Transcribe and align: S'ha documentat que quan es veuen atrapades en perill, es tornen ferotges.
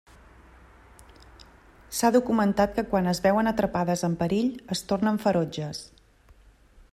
S'ha 1.97 2.11
documentat 2.15 2.73
que 2.79 2.85
quan 2.95 3.11
es 3.11 3.21
veuen 3.27 3.51
atrapades 3.53 4.05
en 4.09 4.17
perill, 4.23 4.49
es 4.77 4.83
tornen 4.93 5.21
ferotges. 5.27 5.85